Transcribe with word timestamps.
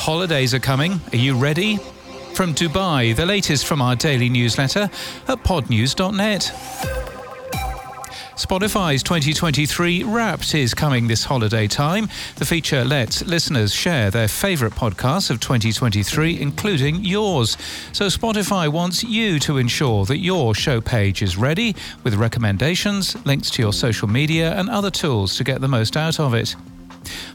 Holidays 0.00 0.54
are 0.54 0.60
coming. 0.60 0.98
Are 1.12 1.18
you 1.18 1.36
ready? 1.36 1.76
From 2.32 2.54
Dubai, 2.54 3.14
the 3.14 3.26
latest 3.26 3.66
from 3.66 3.82
our 3.82 3.94
daily 3.94 4.30
newsletter 4.30 4.88
at 5.28 5.44
podnews.net. 5.44 6.40
Spotify's 8.34 9.02
2023 9.02 10.04
Wrapped 10.04 10.54
is 10.54 10.72
coming 10.72 11.06
this 11.06 11.24
holiday 11.24 11.66
time. 11.66 12.08
The 12.36 12.46
feature 12.46 12.82
lets 12.82 13.26
listeners 13.26 13.74
share 13.74 14.10
their 14.10 14.26
favourite 14.26 14.72
podcasts 14.72 15.28
of 15.28 15.38
2023, 15.38 16.40
including 16.40 17.04
yours. 17.04 17.58
So 17.92 18.06
Spotify 18.06 18.68
wants 18.68 19.04
you 19.04 19.38
to 19.40 19.58
ensure 19.58 20.06
that 20.06 20.16
your 20.16 20.54
show 20.54 20.80
page 20.80 21.20
is 21.20 21.36
ready 21.36 21.76
with 22.04 22.14
recommendations, 22.14 23.22
links 23.26 23.50
to 23.50 23.62
your 23.62 23.74
social 23.74 24.08
media, 24.08 24.54
and 24.54 24.70
other 24.70 24.90
tools 24.90 25.36
to 25.36 25.44
get 25.44 25.60
the 25.60 25.68
most 25.68 25.94
out 25.94 26.18
of 26.18 26.32
it. 26.32 26.56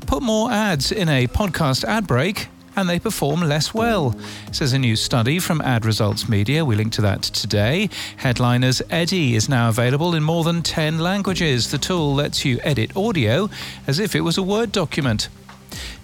Put 0.07 0.23
more 0.23 0.51
ads 0.51 0.91
in 0.91 1.09
a 1.09 1.27
podcast 1.27 1.83
ad 1.83 2.07
break 2.07 2.47
and 2.75 2.89
they 2.89 2.99
perform 2.99 3.41
less 3.41 3.73
well, 3.73 4.15
says 4.51 4.73
a 4.73 4.79
new 4.79 4.95
study 4.95 5.39
from 5.39 5.61
Ad 5.61 5.85
Results 5.85 6.27
Media. 6.27 6.65
We 6.65 6.75
link 6.75 6.93
to 6.93 7.01
that 7.01 7.23
today. 7.23 7.89
Headliners 8.17 8.81
Eddy 8.89 9.35
is 9.35 9.49
now 9.49 9.69
available 9.69 10.15
in 10.15 10.23
more 10.23 10.43
than 10.43 10.61
10 10.61 10.99
languages. 10.99 11.71
The 11.71 11.77
tool 11.77 12.13
lets 12.13 12.45
you 12.45 12.59
edit 12.63 12.95
audio 12.95 13.49
as 13.87 13.99
if 13.99 14.15
it 14.15 14.21
was 14.21 14.37
a 14.37 14.43
Word 14.43 14.71
document. 14.71 15.29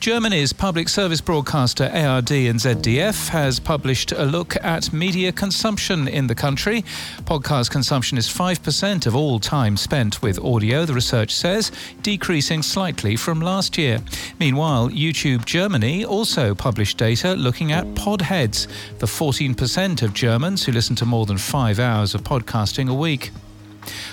Germany's 0.01 0.51
public 0.51 0.89
service 0.89 1.21
broadcaster 1.21 1.83
ARD 1.83 2.31
and 2.31 2.59
ZDF 2.59 3.27
has 3.27 3.59
published 3.59 4.11
a 4.11 4.25
look 4.25 4.55
at 4.63 4.91
media 4.91 5.31
consumption 5.31 6.07
in 6.07 6.25
the 6.25 6.33
country. 6.33 6.83
Podcast 7.25 7.69
consumption 7.69 8.17
is 8.17 8.27
5% 8.27 9.05
of 9.05 9.15
all 9.15 9.39
time 9.39 9.77
spent 9.77 10.23
with 10.23 10.39
audio, 10.39 10.85
the 10.85 10.95
research 10.95 11.35
says, 11.35 11.71
decreasing 12.01 12.63
slightly 12.63 13.15
from 13.15 13.41
last 13.41 13.77
year. 13.77 14.01
Meanwhile, 14.39 14.89
YouTube 14.89 15.45
Germany 15.45 16.03
also 16.03 16.55
published 16.55 16.97
data 16.97 17.35
looking 17.35 17.71
at 17.71 17.85
podheads, 17.93 18.65
the 18.97 19.05
14% 19.05 20.01
of 20.01 20.15
Germans 20.15 20.65
who 20.65 20.71
listen 20.71 20.95
to 20.95 21.05
more 21.05 21.27
than 21.27 21.37
five 21.37 21.77
hours 21.77 22.15
of 22.15 22.23
podcasting 22.23 22.89
a 22.89 22.93
week. 22.95 23.29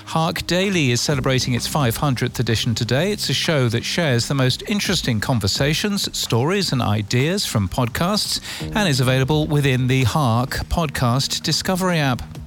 Hark 0.06 0.47
Daily 0.47 0.91
is 0.91 1.00
celebrating 1.00 1.55
its 1.55 1.69
500th 1.69 2.38
edition 2.38 2.74
today. 2.74 3.12
It's 3.12 3.28
a 3.28 3.34
show 3.34 3.69
that 3.69 3.84
shares 3.84 4.28
the 4.28 4.34
most 4.34 4.62
interesting 4.69 5.20
conversations, 5.20 6.16
stories, 6.16 6.72
and 6.72 6.80
ideas 6.80 7.44
from 7.44 7.69
podcasts 7.69 8.41
and 8.74 8.89
is 8.89 9.00
available 9.00 9.46
within 9.46 9.86
the 9.86 10.05
Hark 10.05 10.50
Podcast 10.69 11.42
Discovery 11.42 11.98
app. 11.98 12.38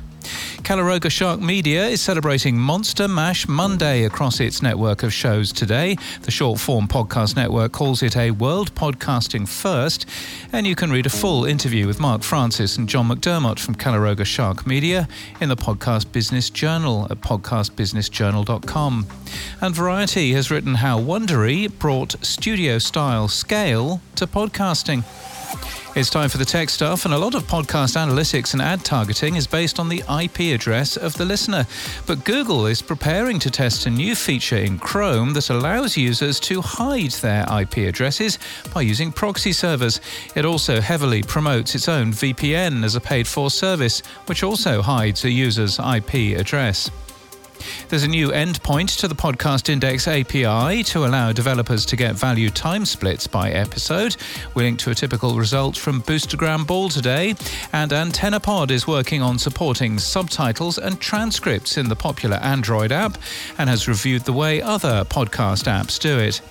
Caleroga 0.64 1.10
Shark 1.10 1.40
Media 1.40 1.88
is 1.88 2.02
celebrating 2.02 2.58
Monster 2.58 3.08
Mash 3.08 3.48
Monday 3.48 4.06
across 4.06 4.40
its 4.40 4.62
network 4.62 5.04
of 5.04 5.14
shows 5.14 5.52
today. 5.52 5.98
The 6.22 6.32
short 6.32 6.60
form 6.60 6.88
podcast 6.88 7.36
network 7.36 7.72
calls 7.72 8.04
it 8.04 8.16
a 8.16 8.32
World 8.32 8.74
Podcasting 8.76 9.48
First, 9.48 10.06
and 10.52 10.68
you 10.68 10.76
can 10.76 10.92
read 10.92 11.06
a 11.06 11.10
full 11.10 11.46
interview 11.46 11.88
with 11.88 12.00
Mark 12.00 12.24
Francis 12.24 12.78
and 12.78 12.88
John 12.88 13.10
McDermott 13.10 13.60
from 13.60 13.76
Caleroga 13.76 14.26
Shark 14.26 14.68
Media 14.68 15.08
in 15.40 15.50
the 15.50 15.56
Podcast 15.56 16.12
Business 16.12 16.50
Journal 16.50 17.08
at 17.10 17.22
podcastbusinessjournal.com. 17.22 19.08
And 19.62 19.76
Variety 19.76 20.34
has 20.34 20.52
written 20.52 20.76
how 20.76 21.00
Wondery 21.00 21.68
brought 21.80 22.24
studio 22.24 22.78
style 22.78 23.28
scale 23.28 24.02
to 24.16 24.28
podcasting. 24.28 25.04
It's 25.94 26.10
time 26.10 26.30
for 26.30 26.38
the 26.38 26.46
tech 26.46 26.70
stuff, 26.70 27.04
and 27.04 27.14
a 27.14 27.18
lot 27.18 27.36
of 27.36 27.44
podcast 27.44 27.98
analytics 27.98 28.54
and 28.54 28.62
ad 28.62 28.86
targeting 28.86 29.36
is 29.36 29.46
based 29.46 29.78
on 29.78 29.90
the 29.90 30.02
IP 30.10 30.56
address 30.56 30.96
of 30.96 31.14
the 31.16 31.26
listener. 31.26 31.68
But 32.08 32.24
Google 32.24 32.66
is 32.66 32.82
preparing 32.82 33.40
to 33.40 33.52
test 33.52 33.86
a 33.86 33.90
new 33.90 34.16
feature 34.16 34.56
in 34.56 34.80
Chrome 34.80 35.34
that 35.34 35.50
allows 35.50 35.98
users 35.98 36.40
to 36.42 36.62
hide 36.62 37.12
their 37.12 37.46
IP 37.60 37.90
addresses 37.90 38.40
by 38.74 38.84
using 38.84 39.12
proxy 39.12 39.52
servers. 39.52 40.00
It 40.34 40.46
also 40.46 40.80
heavily 40.80 41.24
promotes 41.24 41.76
its 41.76 41.90
own 41.90 42.14
VPN 42.14 42.86
as 42.86 42.96
a 42.96 43.02
paid 43.02 43.28
for 43.28 43.52
service, 43.52 44.02
which 44.28 44.44
also 44.44 44.82
hides 44.82 45.26
a 45.26 45.30
user's 45.30 45.78
IP 45.78 46.40
address. 46.40 46.90
There's 47.90 48.04
a 48.04 48.08
new 48.08 48.30
endpoint 48.30 49.00
to 49.00 49.08
the 49.08 49.16
Podcast 49.16 49.70
Index 49.70 50.08
API 50.08 50.84
to 50.84 51.06
allow 51.06 51.32
developers 51.32 51.86
to 51.88 51.96
get 51.96 52.16
value 52.16 52.50
time 52.50 52.86
splits 52.86 53.28
by 53.28 53.52
episode. 53.52 54.16
We 54.56 54.64
link 54.64 54.80
to 54.80 54.92
a 54.92 54.96
typical 54.96 55.38
result 55.38 55.78
from 55.78 56.02
Boostagram 56.04 56.66
Ball 56.66 56.90
today, 56.90 57.36
and 57.74 57.92
AntennaPod 57.92 58.72
is 58.72 58.88
working 58.88 59.22
on 59.22 59.40
supporting 59.40 60.00
subtitles 60.00 60.78
and 60.78 61.00
transcripts 61.00 61.78
in 61.78 61.90
the 61.90 61.96
popular 61.96 62.38
Android 62.38 62.92
app 62.92 63.18
and 63.58 63.70
has 63.70 63.88
reviewed 63.88 64.24
the 64.24 64.34
way 64.34 64.62
other 64.62 65.06
podcast 65.06 65.66
apps 65.66 66.00
do 66.00 66.18
it. 66.18 66.42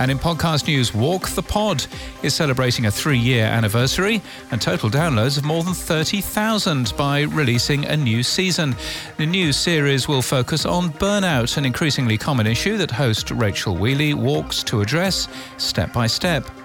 And 0.00 0.10
in 0.10 0.18
podcast 0.18 0.66
news, 0.66 0.94
Walk 0.94 1.28
the 1.28 1.42
Pod 1.42 1.86
is 2.22 2.34
celebrating 2.34 2.86
a 2.86 2.90
three 2.90 3.18
year 3.18 3.44
anniversary 3.44 4.22
and 4.50 4.60
total 4.60 4.88
downloads 4.88 5.36
of 5.36 5.44
more 5.44 5.62
than 5.62 5.74
30,000 5.74 6.96
by 6.96 7.20
releasing 7.20 7.84
a 7.84 7.98
new 7.98 8.22
season. 8.22 8.74
The 9.18 9.26
new 9.26 9.52
series 9.52 10.08
will 10.08 10.22
focus 10.22 10.64
on 10.64 10.94
burnout, 10.94 11.58
an 11.58 11.66
increasingly 11.66 12.16
common 12.16 12.46
issue 12.46 12.78
that 12.78 12.90
host 12.90 13.30
Rachel 13.30 13.76
Wheely 13.76 14.14
walks 14.14 14.62
to 14.64 14.80
address 14.80 15.28
step 15.58 15.92
by 15.92 16.06
step. 16.06 16.59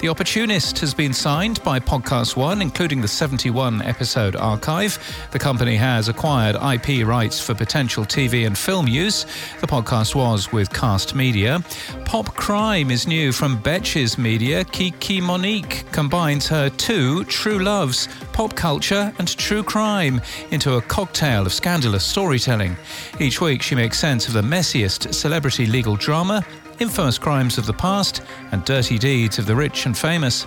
The 0.00 0.08
Opportunist 0.08 0.80
has 0.80 0.92
been 0.92 1.14
signed 1.14 1.62
by 1.62 1.80
Podcast 1.80 2.36
One, 2.36 2.60
including 2.60 3.00
the 3.00 3.08
71 3.08 3.80
episode 3.80 4.36
archive. 4.36 4.98
The 5.30 5.38
company 5.38 5.76
has 5.76 6.08
acquired 6.08 6.56
IP 6.56 7.06
rights 7.06 7.40
for 7.40 7.54
potential 7.54 8.04
TV 8.04 8.46
and 8.46 8.58
film 8.58 8.86
use. 8.86 9.24
The 9.60 9.66
podcast 9.66 10.14
was 10.14 10.52
with 10.52 10.70
Kast 10.70 11.14
Media. 11.14 11.64
Pop 12.04 12.34
Crime 12.34 12.90
is 12.90 13.06
new 13.06 13.32
from 13.32 13.62
Betches 13.62 14.18
Media. 14.18 14.64
Kiki 14.64 15.20
Monique 15.22 15.84
combines 15.90 16.48
her 16.48 16.68
two 16.68 17.24
true 17.24 17.60
loves, 17.60 18.08
pop 18.32 18.54
culture 18.54 19.14
and 19.18 19.28
true 19.38 19.62
crime, 19.62 20.20
into 20.50 20.74
a 20.74 20.82
cocktail 20.82 21.46
of 21.46 21.52
scandalous 21.52 22.04
storytelling. 22.04 22.76
Each 23.20 23.40
week 23.40 23.62
she 23.62 23.74
makes 23.74 23.98
sense 23.98 24.28
of 24.28 24.34
the 24.34 24.42
messiest 24.42 25.14
celebrity 25.14 25.64
legal 25.64 25.96
drama 25.96 26.44
infamous 26.80 27.18
crimes 27.18 27.58
of 27.58 27.66
the 27.66 27.72
past, 27.72 28.22
and 28.52 28.64
dirty 28.64 28.98
deeds 28.98 29.38
of 29.38 29.46
the 29.46 29.56
rich 29.56 29.86
and 29.86 29.96
famous. 29.96 30.46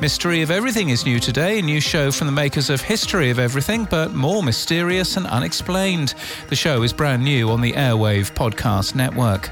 Mystery 0.00 0.42
of 0.42 0.50
Everything 0.50 0.90
is 0.90 1.04
new 1.04 1.18
today, 1.18 1.58
a 1.58 1.62
new 1.62 1.80
show 1.80 2.12
from 2.12 2.28
the 2.28 2.32
makers 2.32 2.70
of 2.70 2.80
History 2.80 3.30
of 3.30 3.38
Everything, 3.38 3.84
but 3.84 4.14
more 4.14 4.42
mysterious 4.42 5.16
and 5.16 5.26
unexplained. 5.26 6.14
The 6.48 6.56
show 6.56 6.82
is 6.82 6.92
brand 6.92 7.24
new 7.24 7.50
on 7.50 7.60
the 7.60 7.72
Airwave 7.72 8.32
Podcast 8.32 8.94
Network. 8.94 9.50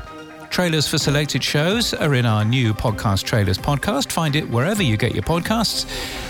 Trailers 0.50 0.88
for 0.88 0.98
selected 0.98 1.42
shows 1.42 1.92
are 1.92 2.14
in 2.14 2.24
our 2.24 2.44
new 2.44 2.72
Podcast 2.72 3.24
Trailers 3.24 3.58
podcast. 3.58 4.10
Find 4.12 4.36
it 4.36 4.48
wherever 4.48 4.82
you 4.82 4.96
get 4.96 5.12
your 5.12 5.24
podcasts. 5.24 5.84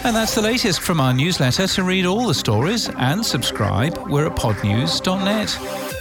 And 0.05 0.17
that's 0.17 0.35
the 0.35 0.43
latest 0.43 0.81
from 0.81 1.01
our 1.01 1.13
newsletter. 1.13 1.67
To 1.67 1.83
read 1.83 2.07
all 2.07 2.27
the 2.27 2.35
stories 2.35 2.89
and 2.97 3.25
subscribe, 3.25 3.99
we're 4.09 4.27
at 4.27 4.37
podnews.net. 4.37 5.96